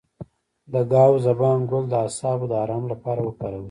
د 0.73 0.75
ګاو 0.91 1.13
زبان 1.25 1.59
ګل 1.69 1.85
د 1.89 1.93
اعصابو 2.03 2.45
د 2.51 2.53
ارام 2.63 2.83
لپاره 2.91 3.19
وکاروئ 3.23 3.59